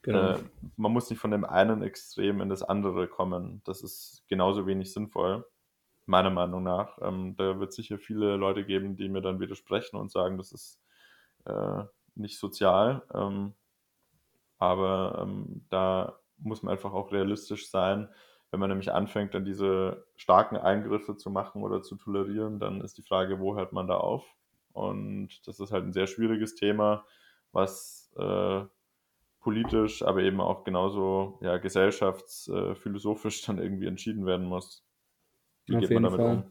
genau. 0.02 0.32
äh, 0.32 0.38
man 0.76 0.92
muss 0.92 1.10
nicht 1.10 1.18
von 1.18 1.30
dem 1.30 1.44
einen 1.44 1.82
Extrem 1.82 2.40
in 2.40 2.48
das 2.48 2.62
andere 2.62 3.08
kommen. 3.08 3.62
Das 3.64 3.82
ist 3.82 4.24
genauso 4.28 4.66
wenig 4.66 4.92
sinnvoll, 4.92 5.44
meiner 6.06 6.30
Meinung 6.30 6.62
nach. 6.62 6.98
Ähm, 7.00 7.36
da 7.36 7.58
wird 7.58 7.72
sicher 7.72 7.98
viele 7.98 8.36
Leute 8.36 8.64
geben, 8.64 8.96
die 8.96 9.08
mir 9.08 9.22
dann 9.22 9.40
widersprechen 9.40 9.96
und 9.96 10.10
sagen, 10.10 10.38
das 10.38 10.52
ist 10.52 10.80
äh, 11.44 11.84
nicht 12.14 12.38
sozial. 12.38 13.02
Ähm, 13.14 13.54
aber 14.58 15.18
ähm, 15.22 15.64
da 15.70 16.18
muss 16.38 16.62
man 16.62 16.72
einfach 16.72 16.92
auch 16.92 17.12
realistisch 17.12 17.70
sein 17.70 18.08
wenn 18.52 18.60
man 18.60 18.68
nämlich 18.68 18.92
anfängt, 18.92 19.34
dann 19.34 19.46
diese 19.46 20.06
starken 20.14 20.58
Eingriffe 20.58 21.16
zu 21.16 21.30
machen 21.30 21.62
oder 21.62 21.82
zu 21.82 21.96
tolerieren, 21.96 22.60
dann 22.60 22.82
ist 22.82 22.98
die 22.98 23.02
Frage, 23.02 23.40
wo 23.40 23.56
hört 23.56 23.72
man 23.72 23.88
da 23.88 23.96
auf? 23.96 24.26
Und 24.74 25.46
das 25.48 25.58
ist 25.58 25.72
halt 25.72 25.84
ein 25.84 25.94
sehr 25.94 26.06
schwieriges 26.06 26.54
Thema, 26.54 27.06
was 27.52 28.12
äh, 28.16 28.62
politisch, 29.42 30.02
aber 30.02 30.22
eben 30.22 30.40
auch 30.40 30.64
genauso 30.64 31.38
ja, 31.42 31.58
gesellschaftsphilosophisch 31.58 33.42
dann 33.42 33.58
irgendwie 33.58 33.86
entschieden 33.86 34.24
werden 34.24 34.46
muss. 34.46 34.84
Wie 35.66 35.76
Auf 35.76 35.80
geht 35.80 35.90
man 35.90 36.02
damit 36.04 36.20
Fall. 36.20 36.36
um? 36.36 36.44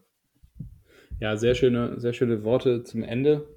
Ja, 1.20 1.38
sehr 1.38 1.56
schöne, 1.56 2.00
sehr 2.00 2.14
schöne 2.14 2.44
Worte 2.44 2.84
zum 2.84 3.04
Ende, 3.04 3.48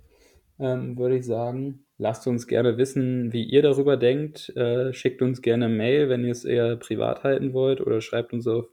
ähm, 0.58 0.96
würde 0.98 1.16
ich 1.16 1.26
sagen. 1.26 1.86
Lasst 1.96 2.26
uns 2.26 2.46
gerne 2.46 2.76
wissen, 2.76 3.32
wie 3.32 3.44
ihr 3.44 3.62
darüber 3.62 3.96
denkt. 3.96 4.50
Äh, 4.56 4.92
schickt 4.92 5.22
uns 5.22 5.42
gerne 5.42 5.68
Mail, 5.68 6.08
wenn 6.08 6.24
ihr 6.24 6.32
es 6.32 6.44
eher 6.44 6.76
privat 6.76 7.22
halten 7.22 7.52
wollt 7.52 7.80
oder 7.80 8.00
schreibt 8.00 8.32
uns 8.32 8.46
auf 8.46 8.66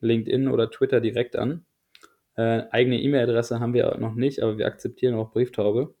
LinkedIn 0.00 0.48
oder 0.48 0.70
Twitter 0.70 1.00
direkt 1.00 1.36
an. 1.36 1.66
Äh, 2.34 2.62
eigene 2.70 3.00
E-Mail-Adresse 3.00 3.60
haben 3.60 3.74
wir 3.74 3.96
noch 3.98 4.14
nicht, 4.14 4.42
aber 4.42 4.58
wir 4.58 4.66
akzeptieren 4.66 5.14
auch 5.14 5.32
Brieftaube. 5.32 5.94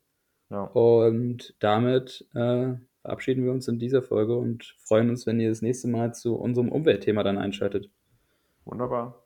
Ja. 0.50 0.64
Und 0.64 1.54
damit 1.60 2.26
äh, 2.34 2.74
verabschieden 3.02 3.44
wir 3.44 3.52
uns 3.52 3.68
in 3.68 3.78
dieser 3.78 4.02
Folge 4.02 4.36
und 4.36 4.76
freuen 4.78 5.10
uns, 5.10 5.26
wenn 5.26 5.40
ihr 5.40 5.48
das 5.48 5.62
nächste 5.62 5.88
Mal 5.88 6.14
zu 6.14 6.36
unserem 6.36 6.70
Umweltthema 6.70 7.22
dann 7.22 7.38
einschaltet. 7.38 7.90
Wunderbar. 8.64 9.20